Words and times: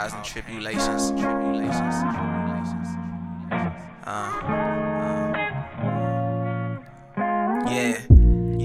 Trials, 0.00 0.14
and 0.14 0.24
Tribulations. 0.24 1.10
Tribulations. 1.10 1.94
Uh, 4.06 4.06
uh, 4.06 5.32
yeah. 7.68 8.00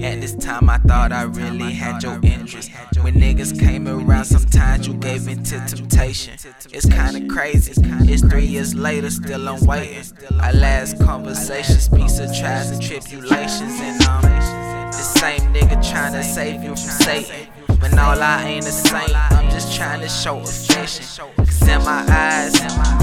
At 0.06 0.20
this 0.20 0.34
time, 0.36 0.70
I 0.70 0.78
thought 0.78 1.12
I 1.12 1.22
really 1.24 1.72
had 1.72 2.02
your 2.02 2.18
interest. 2.22 2.70
When 3.02 3.14
niggas 3.14 3.58
came 3.58 3.86
around, 3.86 4.24
sometimes 4.24 4.86
you 4.86 4.94
gave 4.94 5.28
in 5.28 5.42
to 5.44 5.60
temptation. 5.66 6.34
It's 6.72 6.86
kinda 6.86 7.26
crazy. 7.32 7.72
It's 8.10 8.22
three 8.22 8.46
years 8.46 8.74
later, 8.74 9.10
still 9.10 9.48
I'm 9.48 9.64
waiting. 9.66 10.04
Our 10.40 10.52
last 10.52 10.98
conversation 11.02 11.78
speaks 11.78 12.18
of 12.18 12.34
trials 12.34 12.70
and 12.70 12.82
tribulations, 12.82 13.80
and 13.80 14.02
um, 14.04 14.22
the 14.22 14.92
same 14.92 15.40
nigga 15.52 15.82
trying 15.90 16.12
to 16.12 16.22
save 16.22 16.62
you 16.62 16.70
from 16.70 16.76
Satan. 16.76 17.48
When 17.80 17.98
all 17.98 18.20
I 18.20 18.44
ain't 18.44 18.66
a 18.66 18.72
saint, 18.72 19.14
I'm 19.32 19.50
just 19.50 19.76
trying 19.76 20.00
to 20.00 20.08
show 20.08 20.38
affection. 20.40 21.35
In 21.76 21.84
my 21.84 22.06
eyes, 22.08 22.54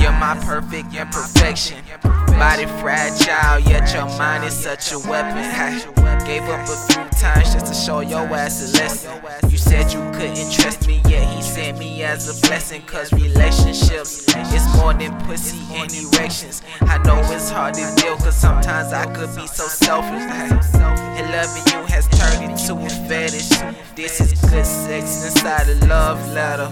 you're 0.01 0.11
my 0.13 0.35
perfect 0.43 0.95
imperfection. 0.95 1.77
Body 2.01 2.65
fragile, 2.81 3.59
yet 3.69 3.93
your 3.93 4.07
mind 4.17 4.45
is 4.45 4.57
such 4.57 4.91
a 4.91 4.97
weapon. 4.97 5.37
I 5.37 6.25
Gave 6.25 6.41
up 6.43 6.67
a 6.67 6.75
few 6.87 7.03
times 7.19 7.53
just 7.53 7.67
to 7.67 7.73
show 7.75 7.99
your 7.99 8.25
ass 8.33 8.73
a 8.73 8.77
lesson. 8.79 9.21
You 9.51 9.59
said 9.59 9.93
you 9.93 9.99
couldn't 10.17 10.51
trust 10.51 10.87
me, 10.87 11.03
yet 11.07 11.23
he 11.35 11.43
sent 11.43 11.77
me 11.77 12.01
as 12.01 12.27
a 12.27 12.47
blessing. 12.47 12.81
Cause 12.87 13.13
relationships 13.13 14.27
is 14.51 14.75
more 14.77 14.95
than 14.95 15.13
pussy 15.25 15.61
and 15.75 15.93
erections. 15.93 16.63
I 16.81 16.97
know 17.03 17.19
it's 17.31 17.51
hard 17.51 17.75
to 17.75 17.93
deal, 17.97 18.17
cause 18.17 18.35
sometimes 18.35 18.91
I 18.91 19.05
could 19.13 19.35
be 19.35 19.45
so 19.45 19.67
selfish. 19.67 20.23
And 20.33 21.31
loving 21.31 21.63
you 21.73 21.85
has 21.93 22.07
turned 22.07 22.49
into 22.49 22.73
a 22.73 22.89
fetish. 23.07 23.49
This 23.95 24.19
is 24.19 24.33
good 24.49 24.65
sex 24.65 25.25
inside 25.25 25.69
a 25.69 25.85
love 25.85 26.17
letter. 26.33 26.69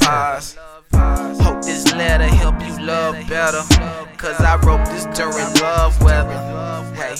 Pause. 0.00 0.58
Hope 1.42 1.62
this 1.62 1.92
letter 1.92 2.26
help 2.26 2.60
you 2.60 2.78
love 2.84 3.16
better. 3.28 3.62
Cause 4.16 4.40
I 4.40 4.56
wrote 4.64 4.86
this 4.86 5.04
during 5.16 5.52
love 5.60 6.00
weather. 6.02 6.38
Hey, 6.94 7.16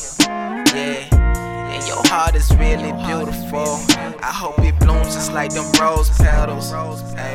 yeah. 0.74 1.74
And 1.74 1.86
your 1.86 2.02
heart 2.06 2.34
is 2.34 2.50
really 2.56 2.92
beautiful. 2.92 3.78
I 4.22 4.32
hope 4.32 4.58
it 4.60 4.78
blooms 4.78 5.14
just 5.14 5.32
like 5.32 5.52
them 5.52 5.70
rose 5.80 6.10
petals. 6.10 6.70
Hey. 7.12 7.34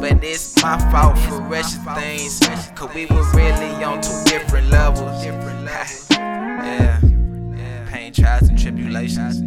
But 0.00 0.22
it's 0.24 0.62
my 0.62 0.78
fault 0.90 1.18
for 1.18 1.40
rushing 1.40 1.82
things. 1.94 2.40
Cause 2.74 2.94
we 2.94 3.06
were 3.06 3.24
really 3.32 3.84
on 3.84 4.00
two 4.00 4.24
different 4.24 4.68
levels. 4.70 5.24
yeah. 6.10 7.00
Pain, 7.88 8.12
trials, 8.12 8.48
and 8.48 8.58
tribulations. 8.58 9.40